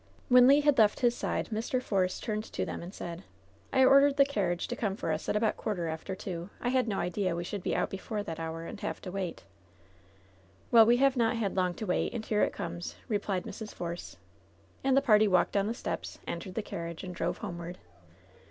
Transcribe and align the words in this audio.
When 0.29 0.47
Le 0.47 0.61
had 0.61 0.79
left 0.79 1.01
his 1.01 1.13
side, 1.15 1.49
Mr. 1.49 1.79
Force 1.79 2.19
turned 2.19 2.51
toward 2.51 2.67
them, 2.67 2.81
and 2.81 2.91
said: 2.91 3.23
"I 3.71 3.85
ordered 3.85 4.17
the 4.17 4.25
carriage 4.25 4.67
to 4.69 4.75
come 4.75 4.95
for 4.95 5.11
us 5.11 5.29
at 5.29 5.35
about 5.35 5.53
a 5.53 5.57
quarter 5.57 5.87
after 5.89 6.15
two. 6.15 6.49
I 6.59 6.69
had 6.69 6.87
no 6.87 6.97
idea 6.97 7.35
we 7.35 7.43
should 7.43 7.61
be 7.61 7.75
out 7.75 7.91
be 7.91 7.97
fore 7.99 8.23
that 8.23 8.39
hour, 8.39 8.65
and 8.65 8.79
have 8.79 8.99
to 9.01 9.11
wait." 9.11 9.43
LOVE'S 10.71 10.71
BITTEREST 10.71 10.71
CUP 10.71 10.71
1«5 10.71 10.71
'Well, 10.71 10.85
we 10.87 10.97
have 10.97 11.17
not 11.17 11.35
had 11.37 11.55
long 11.55 11.75
to 11.75 11.85
wait, 11.85 12.11
and 12.15 12.25
here 12.25 12.41
it 12.41 12.51
comes/' 12.51 12.95
replied 13.07 13.43
Mrs. 13.43 13.75
Force. 13.75 14.17
And 14.83 14.97
the 14.97 15.03
party 15.03 15.27
walked 15.27 15.51
down 15.51 15.67
the 15.67 15.73
steps, 15.75 16.17
entered 16.25 16.55
the 16.55 16.63
carriage, 16.63 17.03
and 17.03 17.13
drove 17.13 17.37
homeward. 17.37 17.77